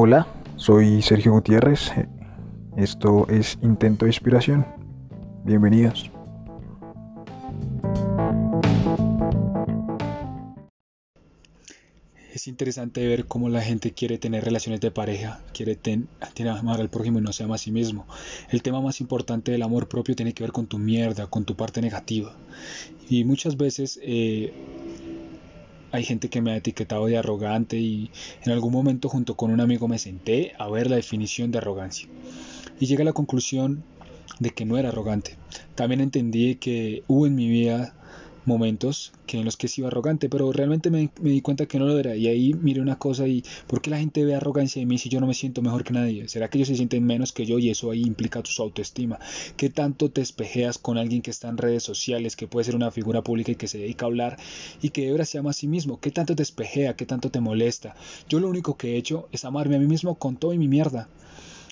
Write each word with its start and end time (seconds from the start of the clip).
Hola, 0.00 0.28
soy 0.54 1.02
Sergio 1.02 1.32
Gutiérrez. 1.32 1.90
Esto 2.76 3.26
es 3.28 3.58
Intento 3.62 4.04
de 4.04 4.10
Inspiración. 4.10 4.64
Bienvenidos. 5.44 6.12
Es 12.32 12.46
interesante 12.46 13.04
ver 13.08 13.24
cómo 13.24 13.48
la 13.48 13.60
gente 13.60 13.90
quiere 13.90 14.18
tener 14.18 14.44
relaciones 14.44 14.80
de 14.80 14.92
pareja, 14.92 15.40
quiere 15.52 15.76
amar 16.48 16.80
al 16.80 16.90
prójimo 16.90 17.18
y 17.18 17.22
no 17.22 17.32
se 17.32 17.42
ama 17.42 17.56
a 17.56 17.58
sí 17.58 17.72
mismo. 17.72 18.06
El 18.50 18.62
tema 18.62 18.80
más 18.80 19.00
importante 19.00 19.50
del 19.50 19.62
amor 19.64 19.88
propio 19.88 20.14
tiene 20.14 20.32
que 20.32 20.44
ver 20.44 20.52
con 20.52 20.68
tu 20.68 20.78
mierda, 20.78 21.26
con 21.26 21.44
tu 21.44 21.56
parte 21.56 21.80
negativa. 21.80 22.36
Y 23.10 23.24
muchas 23.24 23.56
veces 23.56 23.98
eh, 24.00 24.52
hay 25.92 26.04
gente 26.04 26.28
que 26.28 26.40
me 26.40 26.52
ha 26.52 26.56
etiquetado 26.56 27.06
de 27.06 27.16
arrogante 27.16 27.78
y 27.78 28.10
en 28.44 28.52
algún 28.52 28.72
momento 28.72 29.08
junto 29.08 29.36
con 29.36 29.50
un 29.50 29.60
amigo 29.60 29.88
me 29.88 29.98
senté 29.98 30.52
a 30.58 30.68
ver 30.68 30.90
la 30.90 30.96
definición 30.96 31.50
de 31.50 31.58
arrogancia. 31.58 32.08
Y 32.78 32.86
llegué 32.86 33.02
a 33.02 33.06
la 33.06 33.12
conclusión 33.12 33.82
de 34.38 34.50
que 34.50 34.64
no 34.64 34.78
era 34.78 34.90
arrogante. 34.90 35.36
También 35.74 36.00
entendí 36.00 36.56
que 36.56 37.02
hubo 37.08 37.26
en 37.26 37.34
mi 37.34 37.48
vida 37.48 37.94
momentos 38.48 39.12
que 39.26 39.38
en 39.38 39.44
los 39.44 39.56
que 39.56 39.68
sí 39.68 39.80
iba 39.80 39.88
arrogante, 39.88 40.28
pero 40.28 40.50
realmente 40.50 40.90
me, 40.90 41.10
di 41.20 41.40
cuenta 41.40 41.66
que 41.66 41.78
no 41.78 41.86
lo 41.86 41.98
era. 41.98 42.16
Y 42.16 42.26
ahí 42.26 42.54
miré 42.54 42.80
una 42.80 42.98
cosa 42.98 43.28
y 43.28 43.44
¿por 43.68 43.80
qué 43.80 43.90
la 43.90 43.98
gente 43.98 44.24
ve 44.24 44.34
arrogancia 44.34 44.82
en 44.82 44.88
mí 44.88 44.98
si 44.98 45.08
yo 45.08 45.20
no 45.20 45.28
me 45.28 45.34
siento 45.34 45.62
mejor 45.62 45.84
que 45.84 45.92
nadie? 45.92 46.28
¿Será 46.28 46.48
que 46.48 46.58
ellos 46.58 46.68
se 46.68 46.74
sienten 46.74 47.04
menos 47.04 47.32
que 47.32 47.46
yo 47.46 47.60
y 47.60 47.70
eso 47.70 47.92
ahí 47.92 48.02
implica 48.02 48.42
tu 48.42 48.50
autoestima? 48.60 49.20
¿Qué 49.56 49.70
tanto 49.70 50.10
te 50.10 50.22
espejeas 50.22 50.78
con 50.78 50.98
alguien 50.98 51.22
que 51.22 51.30
está 51.30 51.48
en 51.48 51.58
redes 51.58 51.84
sociales, 51.84 52.34
que 52.34 52.48
puede 52.48 52.64
ser 52.64 52.74
una 52.74 52.90
figura 52.90 53.22
pública 53.22 53.52
y 53.52 53.56
que 53.56 53.68
se 53.68 53.78
dedica 53.78 54.06
a 54.06 54.08
hablar 54.08 54.36
y 54.82 54.90
que 54.90 55.02
de 55.02 55.12
verdad 55.12 55.26
se 55.26 55.38
ama 55.38 55.50
a 55.50 55.52
sí 55.52 55.68
mismo? 55.68 56.00
¿Qué 56.00 56.10
tanto 56.10 56.34
te 56.34 56.42
espejea? 56.42 56.96
¿Qué 56.96 57.06
tanto 57.06 57.30
te 57.30 57.40
molesta? 57.40 57.94
Yo 58.28 58.40
lo 58.40 58.48
único 58.48 58.76
que 58.76 58.94
he 58.94 58.96
hecho 58.96 59.28
es 59.30 59.44
amarme 59.44 59.76
a 59.76 59.78
mí 59.78 59.86
mismo 59.86 60.16
con 60.16 60.36
todo 60.36 60.52
y 60.52 60.58
mi 60.58 60.68
mierda. 60.68 61.08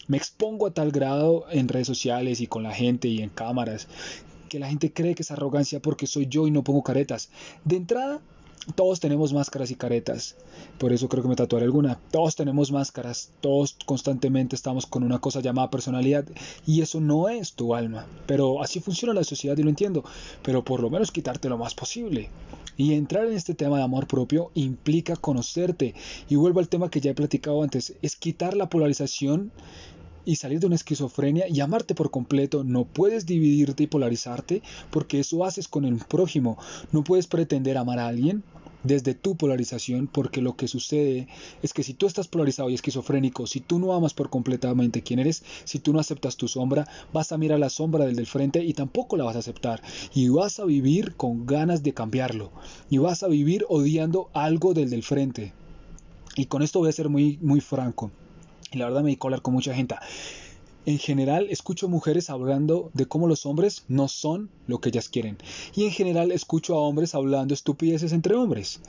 Me 0.09 0.19
expongo 0.19 0.69
a 0.69 0.71
tal 0.71 0.93
grado 0.93 1.47
en 1.51 1.67
redes 1.67 1.89
sociales 1.89 2.41
y 2.41 2.47
con 2.47 2.63
la 2.63 2.73
gente 2.73 3.09
y 3.09 3.23
en 3.23 3.31
cámaras 3.31 3.89
que 4.49 4.59
la 4.59 4.69
gente 4.69 4.93
cree 4.93 5.15
que 5.15 5.23
es 5.23 5.31
arrogancia 5.31 5.81
porque 5.81 6.07
soy 6.07 6.27
yo 6.27 6.47
y 6.47 6.51
no 6.51 6.65
pongo 6.65 6.83
caretas. 6.83 7.31
De 7.65 7.77
entrada, 7.77 8.21
todos 8.75 8.99
tenemos 8.99 9.33
máscaras 9.33 9.71
y 9.71 9.77
caretas. 9.77 10.35
Por 10.79 10.93
eso 10.93 11.09
creo 11.09 11.23
que 11.23 11.29
me 11.29 11.37
tatuaré 11.37 11.67
alguna. 11.67 12.01
Todos 12.11 12.35
tenemos 12.35 12.73
máscaras. 12.73 13.31
Todos 13.41 13.77
constantemente 13.87 14.57
estamos 14.57 14.87
con 14.87 15.05
una 15.05 15.21
cosa 15.21 15.41
llamada 15.41 15.71
personalidad. 15.71 16.25
Y 16.67 16.81
eso 16.83 17.01
no 17.01 17.29
es 17.29 17.53
tu 17.53 17.77
alma. 17.77 18.07
Pero 18.27 18.61
así 18.61 18.81
funciona 18.81 19.15
la 19.15 19.23
sociedad 19.23 19.57
y 19.57 19.63
lo 19.63 19.69
entiendo. 19.71 20.05
Pero 20.43 20.65
por 20.65 20.81
lo 20.81 20.91
menos 20.91 21.13
quitarte 21.13 21.49
lo 21.49 21.59
más 21.59 21.75
posible. 21.77 22.29
Y 22.77 22.95
entrar 22.95 23.27
en 23.27 23.35
este 23.35 23.55
tema 23.55 23.77
de 23.79 23.85
amor 23.85 24.09
propio 24.09 24.51
implica 24.55 25.15
conocerte. 25.15 25.95
Y 26.29 26.35
vuelvo 26.35 26.59
al 26.59 26.69
tema 26.69 26.91
que 26.91 27.01
ya 27.01 27.13
he 27.13 27.15
platicado 27.15 27.63
antes. 27.63 27.95
Es 28.03 28.17
quitar 28.17 28.57
la 28.57 28.69
polarización 28.69 29.53
y 30.27 30.37
salir 30.37 30.61
de 30.61 30.67
una 30.67 30.77
esquizofrenia 30.77 31.49
y 31.49 31.61
amarte 31.61 31.95
por 31.95 32.11
completo. 32.11 32.65
No 32.65 32.85
puedes 32.85 33.25
dividirte 33.25 33.85
y 33.85 33.87
polarizarte 33.87 34.61
porque 34.91 35.21
eso 35.21 35.47
haces 35.47 35.69
con 35.69 35.87
el 35.87 35.97
prójimo. 35.97 36.59
No 36.93 37.03
puedes 37.03 37.27
pretender 37.27 37.79
amar 37.79 37.99
a 37.99 38.09
alguien 38.09 38.43
desde 38.87 39.15
tu 39.15 39.37
polarización 39.37 40.07
porque 40.07 40.41
lo 40.41 40.57
que 40.57 40.69
sucede 40.69 41.29
es 41.63 41.73
que 41.73 41.83
si 41.83 41.95
tú 41.95 42.07
estás 42.07 42.29
polarizado 42.29 42.71
y 42.71 42.75
esquizofrénico, 42.75 43.47
si 43.47 43.61
tú 43.61 43.79
no 43.79 43.93
amas 43.93 44.15
por 44.15 44.31
completamente 44.31 45.03
quién 45.03 45.19
eres, 45.19 45.43
si 45.65 45.79
tú 45.79 45.93
no 45.93 46.01
aceptas 46.01 46.37
tu 46.37 46.49
sombra, 46.49 46.87
vas 47.13 47.33
a 47.33 47.39
mirar 47.39 47.59
la 47.59 47.71
sombra 47.71 48.05
del 48.05 48.17
del 48.17 48.27
frente 48.27 48.65
y 48.65 48.73
tampoco 48.75 49.17
la 49.17 49.25
vas 49.25 49.37
a 49.37 49.41
aceptar 49.41 49.83
y 50.15 50.29
vas 50.29 50.59
a 50.61 50.65
vivir 50.65 51.15
con 51.17 51.47
ganas 51.47 51.83
de 51.83 51.95
cambiarlo 51.95 52.51
y 52.91 52.99
vas 52.99 53.23
a 53.23 53.29
vivir 53.29 53.65
odiando 53.69 54.29
algo 54.33 54.75
del 54.75 54.91
del 54.91 55.03
frente. 55.03 55.53
Y 56.37 56.47
con 56.47 56.63
esto 56.63 56.81
voy 56.81 56.89
a 56.91 56.93
ser 56.93 57.09
muy 57.09 57.39
muy 57.41 57.61
franco. 57.61 58.11
Y 58.73 58.79
la 58.79 58.87
verdad 58.87 59.03
me 59.03 59.11
di 59.11 59.19
a 59.21 59.25
hablar 59.25 59.43
con 59.43 59.55
mucha 59.55 59.75
gente. 59.75 59.97
En 60.87 60.99
general 60.99 61.49
escucho 61.51 61.89
mujeres 61.89 62.31
hablando 62.31 62.93
de 62.95 63.07
cómo 63.07 63.27
los 63.27 63.45
hombres 63.45 63.85
no 63.89 64.07
son 64.07 64.51
lo 64.69 64.81
que 64.81 64.91
ellas 64.91 65.09
quieren. 65.09 65.37
Y 65.75 65.83
en 65.83 65.91
general 65.91 66.31
escucho 66.31 66.77
a 66.77 66.81
hombres 66.81 67.17
hablando 67.17 67.55
estupideces 67.55 68.13
entre 68.13 68.37
hombres. 68.37 68.81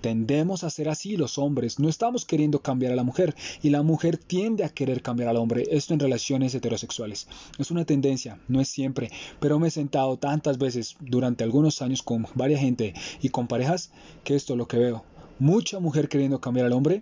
Tendemos 0.00 0.62
a 0.62 0.70
ser 0.70 0.88
así 0.88 1.16
los 1.16 1.38
hombres, 1.38 1.80
no 1.80 1.88
estamos 1.88 2.24
queriendo 2.24 2.60
cambiar 2.60 2.92
a 2.92 2.96
la 2.96 3.02
mujer 3.02 3.34
y 3.62 3.70
la 3.70 3.82
mujer 3.82 4.16
tiende 4.16 4.62
a 4.64 4.68
querer 4.68 5.02
cambiar 5.02 5.28
al 5.28 5.36
hombre, 5.36 5.64
esto 5.72 5.92
en 5.92 6.00
relaciones 6.00 6.54
heterosexuales. 6.54 7.26
Es 7.58 7.72
una 7.72 7.84
tendencia, 7.84 8.38
no 8.46 8.60
es 8.60 8.68
siempre, 8.68 9.10
pero 9.40 9.58
me 9.58 9.68
he 9.68 9.70
sentado 9.72 10.18
tantas 10.18 10.56
veces 10.56 10.96
durante 11.00 11.42
algunos 11.42 11.82
años 11.82 12.02
con 12.02 12.26
varias 12.34 12.60
gente 12.60 12.94
y 13.20 13.28
con 13.28 13.48
parejas 13.48 13.90
que 14.22 14.36
esto 14.36 14.54
es 14.54 14.58
lo 14.58 14.68
que 14.68 14.78
veo. 14.78 15.04
Mucha 15.40 15.80
mujer 15.80 16.10
queriendo 16.10 16.38
cambiar 16.38 16.66
al 16.66 16.74
hombre 16.74 17.00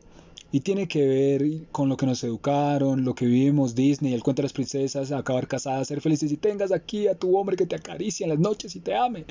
y 0.52 0.60
tiene 0.60 0.86
que 0.86 1.04
ver 1.04 1.66
con 1.72 1.88
lo 1.88 1.96
que 1.96 2.06
nos 2.06 2.22
educaron, 2.22 3.04
lo 3.04 3.16
que 3.16 3.26
vivimos, 3.26 3.74
Disney, 3.74 4.14
el 4.14 4.22
cuento 4.22 4.42
de 4.42 4.44
las 4.44 4.52
princesas, 4.52 5.10
acabar 5.10 5.48
casadas, 5.48 5.88
ser 5.88 6.00
felices 6.00 6.30
y 6.30 6.36
tengas 6.36 6.70
aquí 6.70 7.08
a 7.08 7.16
tu 7.16 7.36
hombre 7.36 7.56
que 7.56 7.66
te 7.66 7.74
acaricia 7.74 8.24
en 8.24 8.30
las 8.30 8.38
noches 8.38 8.76
y 8.76 8.80
te 8.80 8.94
ame. 8.94 9.24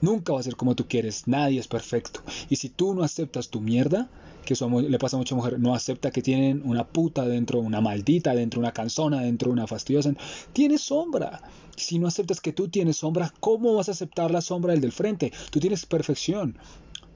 Nunca 0.00 0.32
va 0.32 0.40
a 0.40 0.42
ser 0.42 0.56
como 0.56 0.74
tú 0.74 0.88
quieres, 0.88 1.28
nadie 1.28 1.60
es 1.60 1.68
perfecto. 1.68 2.20
Y 2.50 2.56
si 2.56 2.68
tú 2.68 2.94
no 2.94 3.04
aceptas 3.04 3.48
tu 3.48 3.60
mierda, 3.60 4.10
que 4.44 4.54
eso 4.54 4.68
le 4.68 4.98
pasa 4.98 5.16
a 5.16 5.18
mucha 5.18 5.36
mujer, 5.36 5.60
no 5.60 5.72
acepta 5.72 6.10
que 6.10 6.20
tienen 6.20 6.62
una 6.64 6.84
puta 6.84 7.26
dentro, 7.26 7.60
una 7.60 7.80
maldita 7.80 8.34
dentro, 8.34 8.58
una 8.58 8.72
canzona 8.72 9.20
dentro, 9.20 9.52
una 9.52 9.68
fastidiosa, 9.68 10.14
tienes 10.52 10.80
sombra. 10.80 11.42
Si 11.76 12.00
no 12.00 12.08
aceptas 12.08 12.40
que 12.40 12.52
tú 12.52 12.66
tienes 12.66 12.96
sombra, 12.96 13.32
¿cómo 13.38 13.74
vas 13.74 13.88
a 13.88 13.92
aceptar 13.92 14.32
la 14.32 14.40
sombra 14.40 14.72
del 14.72 14.80
del 14.80 14.90
frente? 14.90 15.32
Tú 15.52 15.60
tienes 15.60 15.86
perfección. 15.86 16.58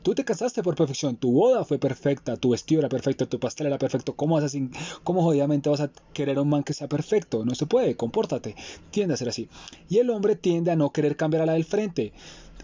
Tú 0.02 0.16
te 0.16 0.24
casaste 0.24 0.64
por 0.64 0.74
perfección, 0.74 1.16
tu 1.16 1.30
boda 1.30 1.64
fue 1.64 1.78
perfecta, 1.78 2.36
tu 2.36 2.50
vestido 2.50 2.80
era 2.80 2.88
perfecto, 2.88 3.28
tu 3.28 3.38
pastel 3.38 3.68
era 3.68 3.78
perfecto. 3.78 4.14
¿Cómo, 4.16 4.34
vas 4.34 4.52
a, 4.52 4.58
cómo 5.04 5.22
jodidamente 5.22 5.70
vas 5.70 5.80
a 5.80 5.92
querer 6.12 6.38
a 6.38 6.42
un 6.42 6.48
man 6.48 6.64
que 6.64 6.74
sea 6.74 6.88
perfecto? 6.88 7.44
No 7.44 7.54
se 7.54 7.66
puede, 7.66 7.96
compórtate. 7.96 8.56
Tiende 8.90 9.14
a 9.14 9.16
ser 9.16 9.28
así. 9.28 9.48
Y 9.88 9.98
el 9.98 10.10
hombre 10.10 10.34
tiende 10.34 10.72
a 10.72 10.76
no 10.76 10.90
querer 10.90 11.16
cambiar 11.16 11.44
a 11.44 11.46
la 11.46 11.52
del 11.52 11.64
frente. 11.64 12.12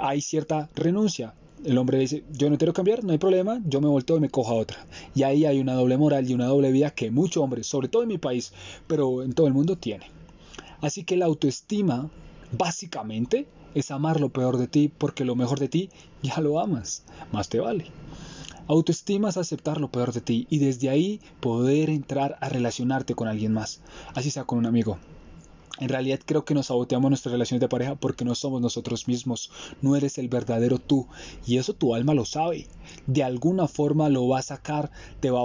Hay 0.00 0.20
cierta 0.20 0.68
renuncia. 0.74 1.34
El 1.64 1.78
hombre 1.78 1.98
dice, 1.98 2.24
yo 2.32 2.50
no 2.50 2.58
quiero 2.58 2.72
cambiar, 2.72 3.04
no 3.04 3.12
hay 3.12 3.18
problema, 3.18 3.60
yo 3.66 3.80
me 3.80 3.88
volteo 3.88 4.16
y 4.16 4.20
me 4.20 4.30
cojo 4.30 4.52
a 4.52 4.56
otra. 4.56 4.84
Y 5.14 5.22
ahí 5.22 5.44
hay 5.44 5.60
una 5.60 5.74
doble 5.74 5.96
moral 5.96 6.28
y 6.28 6.34
una 6.34 6.46
doble 6.46 6.72
vida 6.72 6.90
que 6.90 7.10
muchos 7.12 7.42
hombres, 7.42 7.68
sobre 7.68 7.88
todo 7.88 8.02
en 8.02 8.08
mi 8.08 8.18
país, 8.18 8.52
pero 8.88 9.22
en 9.22 9.32
todo 9.32 9.46
el 9.46 9.54
mundo, 9.54 9.76
tiene. 9.76 10.06
Así 10.80 11.04
que 11.04 11.16
la 11.16 11.26
autoestima, 11.26 12.10
básicamente, 12.52 13.46
es 13.74 13.90
amar 13.90 14.20
lo 14.20 14.30
peor 14.30 14.56
de 14.58 14.68
ti 14.68 14.88
porque 14.88 15.24
lo 15.24 15.36
mejor 15.36 15.58
de 15.58 15.68
ti 15.68 15.90
ya 16.22 16.40
lo 16.40 16.60
amas, 16.60 17.04
más 17.32 17.48
te 17.48 17.60
vale. 17.60 17.86
Autoestima 18.66 19.30
es 19.30 19.36
aceptar 19.36 19.80
lo 19.80 19.90
peor 19.90 20.12
de 20.12 20.20
ti 20.20 20.46
y 20.50 20.58
desde 20.58 20.90
ahí 20.90 21.20
poder 21.40 21.88
entrar 21.88 22.36
a 22.40 22.48
relacionarte 22.48 23.14
con 23.14 23.26
alguien 23.26 23.52
más, 23.52 23.80
así 24.14 24.30
sea 24.30 24.44
con 24.44 24.58
un 24.58 24.66
amigo. 24.66 24.98
En 25.78 25.88
realidad 25.88 26.20
creo 26.24 26.44
que 26.44 26.54
nos 26.54 26.66
saboteamos 26.66 27.08
nuestras 27.08 27.32
relaciones 27.32 27.60
de 27.60 27.68
pareja 27.68 27.94
porque 27.94 28.24
no 28.24 28.34
somos 28.34 28.60
nosotros 28.60 29.06
mismos, 29.06 29.50
no 29.80 29.94
eres 29.94 30.18
el 30.18 30.28
verdadero 30.28 30.78
tú 30.78 31.06
y 31.46 31.58
eso 31.58 31.72
tu 31.72 31.94
alma 31.94 32.14
lo 32.14 32.24
sabe. 32.24 32.66
De 33.06 33.22
alguna 33.22 33.68
forma 33.68 34.08
lo 34.08 34.26
va 34.26 34.40
a 34.40 34.42
sacar, 34.42 34.90
te 35.20 35.30
va 35.30 35.40
a 35.40 35.44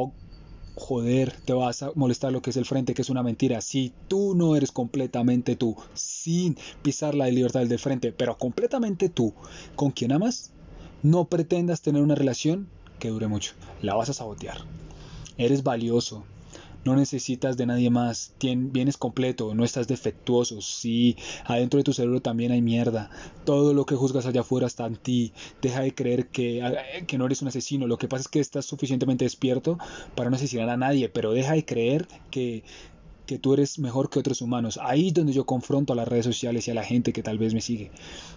joder, 0.75 1.33
te 1.45 1.53
vas 1.53 1.83
a 1.83 1.91
molestar 1.95 2.31
lo 2.31 2.41
que 2.41 2.49
es 2.49 2.57
el 2.57 2.65
frente, 2.65 2.93
que 2.93 3.01
es 3.01 3.09
una 3.09 3.23
mentira. 3.23 3.61
Si 3.61 3.93
tú 4.07 4.35
no 4.35 4.55
eres 4.55 4.71
completamente 4.71 5.55
tú, 5.55 5.75
sin 5.93 6.57
pisar 6.81 7.15
la 7.15 7.27
libertad 7.27 7.65
del 7.65 7.79
frente, 7.79 8.11
pero 8.11 8.37
completamente 8.37 9.09
tú, 9.09 9.33
con 9.75 9.91
quien 9.91 10.11
amas, 10.11 10.51
no 11.01 11.25
pretendas 11.25 11.81
tener 11.81 12.01
una 12.01 12.15
relación 12.15 12.69
que 12.99 13.09
dure 13.09 13.27
mucho. 13.27 13.53
La 13.81 13.95
vas 13.95 14.09
a 14.09 14.13
sabotear. 14.13 14.57
Eres 15.37 15.63
valioso, 15.63 16.23
no 16.85 16.95
necesitas 16.95 17.57
de 17.57 17.65
nadie 17.65 17.89
más, 17.89 18.33
vienes 18.41 18.97
completo, 18.97 19.53
no 19.53 19.63
estás 19.63 19.87
defectuoso, 19.87 20.61
sí, 20.61 21.17
adentro 21.45 21.77
de 21.77 21.83
tu 21.83 21.93
cerebro 21.93 22.21
también 22.21 22.51
hay 22.51 22.61
mierda, 22.61 23.09
todo 23.45 23.73
lo 23.73 23.85
que 23.85 23.95
juzgas 23.95 24.25
allá 24.25 24.41
afuera 24.41 24.67
está 24.67 24.85
en 24.85 24.97
ti, 24.97 25.33
deja 25.61 25.81
de 25.81 25.93
creer 25.93 26.27
que, 26.27 26.61
que 27.07 27.17
no 27.17 27.25
eres 27.25 27.41
un 27.41 27.47
asesino, 27.47 27.87
lo 27.87 27.97
que 27.97 28.07
pasa 28.07 28.21
es 28.21 28.27
que 28.27 28.39
estás 28.39 28.65
suficientemente 28.65 29.25
despierto 29.25 29.77
para 30.15 30.29
no 30.29 30.35
asesinar 30.35 30.69
a 30.69 30.77
nadie, 30.77 31.09
pero 31.09 31.31
deja 31.31 31.53
de 31.53 31.65
creer 31.65 32.07
que 32.31 32.63
que 33.25 33.39
tú 33.39 33.53
eres 33.53 33.79
mejor 33.79 34.09
que 34.09 34.19
otros 34.19 34.41
humanos. 34.41 34.79
Ahí 34.81 35.07
es 35.07 35.13
donde 35.13 35.33
yo 35.33 35.45
confronto 35.45 35.93
a 35.93 35.95
las 35.95 36.07
redes 36.07 36.25
sociales 36.25 36.67
y 36.67 36.71
a 36.71 36.73
la 36.73 36.83
gente 36.83 37.13
que 37.13 37.23
tal 37.23 37.37
vez 37.37 37.53
me 37.53 37.61
sigue. 37.61 37.91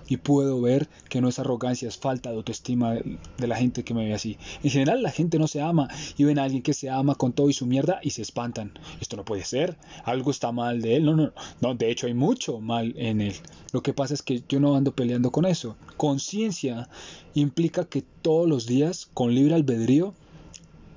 Y 0.08 0.18
puedo 0.18 0.60
ver 0.60 0.88
que 1.08 1.20
no 1.20 1.28
es 1.28 1.38
arrogancia, 1.38 1.88
es 1.88 1.96
falta 1.96 2.30
de 2.30 2.36
autoestima 2.36 2.94
de 2.94 3.46
la 3.46 3.56
gente 3.56 3.84
que 3.84 3.94
me 3.94 4.06
ve 4.06 4.14
así. 4.14 4.38
En 4.62 4.70
general 4.70 5.02
la 5.02 5.10
gente 5.10 5.38
no 5.38 5.48
se 5.48 5.60
ama 5.60 5.88
y 6.16 6.24
ven 6.24 6.38
a 6.38 6.44
alguien 6.44 6.62
que 6.62 6.74
se 6.74 6.88
ama 6.88 7.14
con 7.14 7.32
todo 7.32 7.50
y 7.50 7.52
su 7.52 7.66
mierda 7.66 8.00
y 8.02 8.10
se 8.10 8.22
espantan. 8.22 8.72
Esto 9.00 9.16
no 9.16 9.24
puede 9.24 9.44
ser. 9.44 9.76
Algo 10.04 10.30
está 10.30 10.52
mal 10.52 10.80
de 10.80 10.96
él. 10.96 11.04
No, 11.04 11.16
no, 11.16 11.32
no. 11.60 11.74
De 11.74 11.90
hecho 11.90 12.06
hay 12.06 12.14
mucho 12.14 12.60
mal 12.60 12.94
en 12.96 13.20
él. 13.20 13.34
Lo 13.72 13.82
que 13.82 13.92
pasa 13.92 14.14
es 14.14 14.22
que 14.22 14.42
yo 14.48 14.60
no 14.60 14.76
ando 14.76 14.92
peleando 14.92 15.32
con 15.32 15.44
eso. 15.44 15.76
Conciencia 15.96 16.88
implica 17.34 17.84
que 17.84 18.02
todos 18.22 18.48
los 18.48 18.66
días, 18.66 19.08
con 19.12 19.34
libre 19.34 19.54
albedrío, 19.54 20.14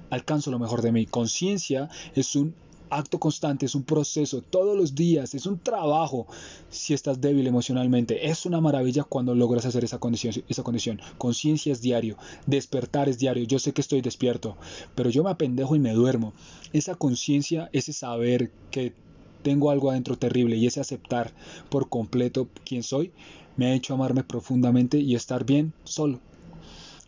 alcanzo 0.10 0.52
lo 0.52 0.60
mejor 0.60 0.82
de 0.82 0.92
mí. 0.92 1.06
Conciencia 1.06 1.90
es 2.16 2.36
un 2.36 2.54
acto 2.90 3.20
constante, 3.20 3.66
es 3.66 3.76
un 3.76 3.84
proceso, 3.84 4.42
todos 4.42 4.78
los 4.78 4.96
días, 4.96 5.34
es 5.34 5.46
un 5.46 5.60
trabajo 5.60 6.28
si 6.70 6.94
estás 6.94 7.22
débil 7.22 7.48
emocionalmente. 7.48 8.30
Es 8.30 8.46
una 8.46 8.62
maravilla 8.62 9.04
cuando 9.04 9.36
logras 9.36 9.66
hacer 9.66 9.84
esa 9.84 10.00
condición. 10.00 10.34
Esa 10.48 10.64
condición. 10.64 11.00
Conciencia 11.18 11.72
es 11.72 11.82
diario, 11.82 12.18
despertar 12.46 13.10
es 13.10 13.20
diario. 13.20 13.44
Yo 13.46 13.60
sé 13.60 13.74
que 13.74 13.82
estoy 13.82 14.02
despierto, 14.02 14.58
pero 14.96 15.10
yo 15.10 15.24
me 15.24 15.32
apendejo 15.32 15.76
y 15.76 15.80
me 15.80 15.94
duermo. 15.94 16.34
Esa 16.74 16.96
conciencia, 16.96 17.70
ese 17.74 17.94
saber 17.94 18.52
que 18.72 18.94
tengo 19.42 19.72
algo 19.72 19.90
adentro 19.90 20.18
terrible 20.18 20.58
y 20.58 20.68
ese 20.68 20.82
aceptar 20.82 21.32
por 21.70 21.90
completo 21.90 22.48
quién 22.66 22.84
soy, 22.84 23.12
me 23.56 23.68
ha 23.68 23.74
hecho 23.74 23.94
amarme 23.94 24.24
profundamente 24.24 25.00
y 25.00 25.16
estar 25.16 25.46
bien 25.46 25.74
solo. 25.84 26.20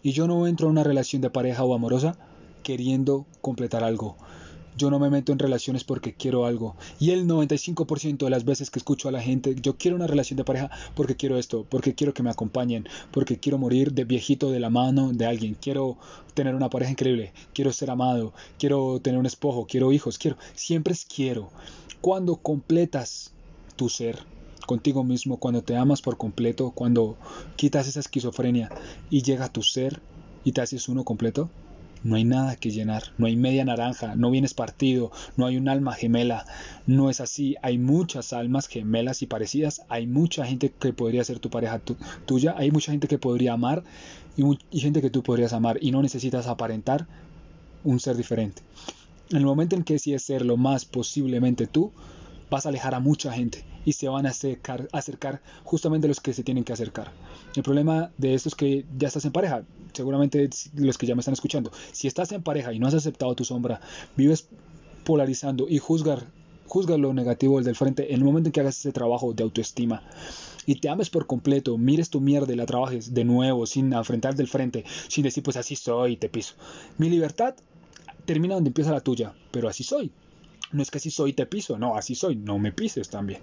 Y 0.03 0.13
yo 0.13 0.27
no 0.27 0.47
entro 0.47 0.67
en 0.67 0.71
una 0.71 0.83
relación 0.83 1.21
de 1.21 1.29
pareja 1.29 1.63
o 1.63 1.73
amorosa 1.73 2.17
queriendo 2.63 3.25
completar 3.41 3.83
algo. 3.83 4.17
Yo 4.77 4.89
no 4.89 4.99
me 4.99 5.09
meto 5.09 5.31
en 5.31 5.39
relaciones 5.39 5.83
porque 5.83 6.13
quiero 6.13 6.45
algo. 6.45 6.75
Y 6.99 7.11
el 7.11 7.27
95% 7.27 8.25
de 8.25 8.29
las 8.29 8.45
veces 8.45 8.69
que 8.69 8.79
escucho 8.79 9.09
a 9.09 9.11
la 9.11 9.21
gente, 9.21 9.55
yo 9.61 9.77
quiero 9.77 9.97
una 9.97 10.07
relación 10.07 10.37
de 10.37 10.43
pareja 10.43 10.71
porque 10.95 11.15
quiero 11.15 11.37
esto, 11.37 11.65
porque 11.69 11.93
quiero 11.93 12.13
que 12.13 12.23
me 12.23 12.29
acompañen, 12.29 12.87
porque 13.11 13.37
quiero 13.37 13.57
morir 13.57 13.93
de 13.93 14.05
viejito 14.05 14.51
de 14.51 14.59
la 14.59 14.69
mano 14.69 15.11
de 15.13 15.25
alguien, 15.25 15.57
quiero 15.59 15.97
tener 16.33 16.55
una 16.55 16.69
pareja 16.69 16.91
increíble, 16.91 17.33
quiero 17.53 17.73
ser 17.73 17.91
amado, 17.91 18.33
quiero 18.57 18.99
tener 19.01 19.19
un 19.19 19.25
esposo, 19.25 19.67
quiero 19.69 19.91
hijos, 19.91 20.17
quiero. 20.17 20.37
Siempre 20.55 20.93
es 20.93 21.05
quiero. 21.05 21.49
Cuando 21.99 22.37
completas 22.37 23.31
tu 23.75 23.89
ser 23.89 24.19
contigo 24.65 25.03
mismo, 25.03 25.37
cuando 25.37 25.61
te 25.61 25.75
amas 25.75 26.01
por 26.01 26.17
completo, 26.17 26.71
cuando 26.71 27.17
quitas 27.55 27.87
esa 27.87 27.99
esquizofrenia 27.99 28.69
y 29.09 29.21
llega 29.21 29.51
tu 29.51 29.63
ser 29.63 30.01
y 30.43 30.53
te 30.53 30.61
haces 30.61 30.87
uno 30.89 31.03
completo, 31.03 31.49
no 32.03 32.15
hay 32.15 32.23
nada 32.23 32.55
que 32.55 32.71
llenar, 32.71 33.03
no 33.17 33.27
hay 33.27 33.35
media 33.35 33.65
naranja, 33.65 34.15
no 34.15 34.31
vienes 34.31 34.53
partido, 34.53 35.11
no 35.37 35.45
hay 35.45 35.57
un 35.57 35.69
alma 35.69 35.93
gemela, 35.93 36.45
no 36.87 37.09
es 37.09 37.21
así, 37.21 37.55
hay 37.61 37.77
muchas 37.77 38.33
almas 38.33 38.67
gemelas 38.67 39.21
y 39.21 39.27
parecidas, 39.27 39.81
hay 39.89 40.07
mucha 40.07 40.45
gente 40.45 40.71
que 40.71 40.93
podría 40.93 41.23
ser 41.23 41.39
tu 41.39 41.49
pareja 41.49 41.81
tuya, 42.25 42.55
hay 42.57 42.71
mucha 42.71 42.91
gente 42.91 43.07
que 43.07 43.17
podría 43.17 43.53
amar 43.53 43.83
y, 44.35 44.43
y 44.71 44.79
gente 44.79 45.01
que 45.01 45.09
tú 45.09 45.23
podrías 45.23 45.53
amar 45.53 45.77
y 45.81 45.91
no 45.91 46.01
necesitas 46.01 46.47
aparentar 46.47 47.07
un 47.83 47.99
ser 47.99 48.15
diferente. 48.17 48.61
En 49.29 49.37
el 49.37 49.45
momento 49.45 49.75
en 49.75 49.83
que 49.83 49.93
decides 49.93 50.23
ser 50.23 50.45
lo 50.45 50.57
más 50.57 50.85
posiblemente 50.85 51.67
tú, 51.67 51.91
vas 52.49 52.65
a 52.65 52.69
alejar 52.69 52.95
a 52.95 52.99
mucha 52.99 53.31
gente 53.31 53.70
y 53.85 53.93
se 53.93 54.07
van 54.07 54.25
a 54.25 54.29
acercar, 54.29 54.87
acercar 54.91 55.41
justamente 55.63 56.07
los 56.07 56.19
que 56.19 56.33
se 56.33 56.43
tienen 56.43 56.63
que 56.63 56.73
acercar. 56.73 57.11
El 57.55 57.63
problema 57.63 58.11
de 58.17 58.33
esto 58.33 58.49
es 58.49 58.55
que 58.55 58.85
ya 58.97 59.07
estás 59.07 59.25
en 59.25 59.31
pareja, 59.31 59.63
seguramente 59.93 60.49
los 60.75 60.97
que 60.97 61.07
ya 61.07 61.15
me 61.15 61.21
están 61.21 61.33
escuchando, 61.33 61.71
si 61.91 62.07
estás 62.07 62.31
en 62.31 62.43
pareja 62.43 62.73
y 62.73 62.79
no 62.79 62.87
has 62.87 62.93
aceptado 62.93 63.35
tu 63.35 63.43
sombra, 63.43 63.81
vives 64.15 64.47
polarizando 65.03 65.67
y 65.67 65.79
juzgar, 65.79 66.25
juzga 66.67 66.97
lo 66.97 67.13
negativo 67.13 67.61
del 67.61 67.75
frente 67.75 68.13
en 68.13 68.19
el 68.19 68.23
momento 68.23 68.49
en 68.49 68.53
que 68.53 68.61
hagas 68.61 68.79
ese 68.79 68.91
trabajo 68.91 69.33
de 69.33 69.43
autoestima 69.43 70.03
y 70.65 70.75
te 70.75 70.89
ames 70.89 71.09
por 71.09 71.27
completo, 71.27 71.77
mires 71.77 72.09
tu 72.09 72.21
mierda 72.21 72.53
y 72.53 72.55
la 72.55 72.65
trabajes 72.65 73.13
de 73.13 73.23
nuevo, 73.23 73.65
sin 73.65 73.93
afrontar 73.93 74.35
del 74.35 74.47
frente, 74.47 74.85
sin 75.07 75.23
decir 75.23 75.43
pues 75.43 75.57
así 75.57 75.75
soy 75.75 76.13
y 76.13 76.17
te 76.17 76.29
piso. 76.29 76.55
Mi 76.97 77.09
libertad 77.09 77.55
termina 78.25 78.55
donde 78.55 78.69
empieza 78.69 78.91
la 78.91 79.01
tuya, 79.01 79.33
pero 79.51 79.67
así 79.67 79.83
soy. 79.83 80.11
No 80.71 80.81
es 80.81 80.91
que 80.91 80.99
así 80.99 81.11
soy 81.11 81.33
te 81.33 81.45
piso, 81.45 81.77
no, 81.77 81.95
así 81.95 82.15
soy, 82.15 82.35
no 82.35 82.59
me 82.59 82.71
pises 82.71 83.09
también. 83.09 83.41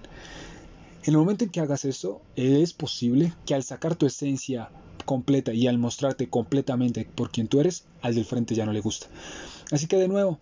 En 1.05 1.15
el 1.15 1.19
momento 1.19 1.45
en 1.45 1.51
que 1.51 1.61
hagas 1.61 1.85
eso, 1.85 2.21
es 2.37 2.73
posible 2.73 3.33
que 3.47 3.55
al 3.55 3.63
sacar 3.63 3.97
tu 3.97 4.07
esencia 4.07 4.71
completa 5.05 5.55
y 5.55 5.67
al 5.67 5.79
mostrarte 5.79 6.29
completamente 6.29 7.09
por 7.15 7.31
quien 7.31 7.49
tú 7.49 7.61
eres, 7.61 7.85
al 8.03 8.15
del 8.15 8.25
frente 8.25 8.55
ya 8.55 8.67
no 8.67 8.73
le 8.73 8.81
gusta. 8.81 9.07
Así 9.71 9.87
que 9.87 9.97
de 9.97 10.09
nuevo, 10.09 10.39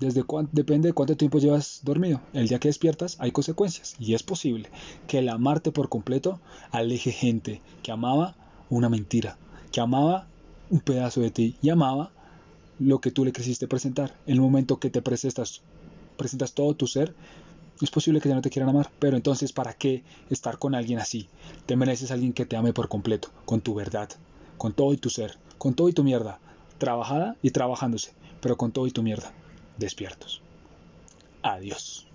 desde 0.00 0.24
depende 0.52 0.88
de 0.88 0.92
cuánto 0.92 1.16
tiempo 1.16 1.38
llevas 1.38 1.80
dormido. 1.82 2.20
El 2.32 2.48
día 2.48 2.58
que 2.58 2.68
despiertas 2.68 3.16
hay 3.20 3.32
consecuencias 3.32 3.96
y 3.98 4.14
es 4.14 4.22
posible 4.22 4.70
que 5.06 5.18
el 5.18 5.28
amarte 5.28 5.72
por 5.72 5.88
completo 5.88 6.40
aleje 6.72 7.12
gente 7.12 7.60
que 7.82 7.92
amaba 7.92 8.34
una 8.70 8.88
mentira, 8.88 9.36
que 9.72 9.80
amaba 9.80 10.26
un 10.70 10.80
pedazo 10.80 11.20
de 11.20 11.30
ti 11.30 11.56
y 11.60 11.68
amaba 11.68 12.12
lo 12.78 13.00
que 13.00 13.10
tú 13.10 13.24
le 13.24 13.32
quisiste 13.32 13.68
presentar. 13.68 14.14
En 14.26 14.34
el 14.34 14.40
momento 14.40 14.78
que 14.78 14.90
te 14.90 15.02
presentas 15.02 15.60
presentas 16.20 16.52
todo 16.52 16.74
tu 16.74 16.86
ser, 16.86 17.14
es 17.80 17.90
posible 17.90 18.20
que 18.20 18.28
ya 18.28 18.34
no 18.34 18.42
te 18.42 18.50
quieran 18.50 18.68
amar, 18.68 18.90
pero 18.98 19.16
entonces 19.16 19.54
¿para 19.54 19.72
qué 19.72 20.04
estar 20.28 20.58
con 20.58 20.74
alguien 20.74 20.98
así? 20.98 21.30
Te 21.64 21.76
mereces 21.76 22.10
a 22.10 22.14
alguien 22.14 22.34
que 22.34 22.44
te 22.44 22.58
ame 22.58 22.74
por 22.74 22.88
completo, 22.88 23.30
con 23.46 23.62
tu 23.62 23.74
verdad, 23.74 24.10
con 24.58 24.74
todo 24.74 24.92
y 24.92 24.98
tu 24.98 25.08
ser, 25.08 25.38
con 25.56 25.72
todo 25.72 25.88
y 25.88 25.94
tu 25.94 26.04
mierda, 26.04 26.38
trabajada 26.76 27.36
y 27.40 27.52
trabajándose, 27.52 28.12
pero 28.42 28.58
con 28.58 28.70
todo 28.70 28.86
y 28.86 28.90
tu 28.90 29.02
mierda, 29.02 29.32
despiertos. 29.78 30.42
Adiós. 31.42 32.09